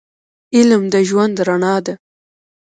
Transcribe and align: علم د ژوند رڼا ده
علم 0.55 0.83
د 0.93 0.95
ژوند 1.09 1.35
رڼا 1.47 1.75
ده 1.85 1.93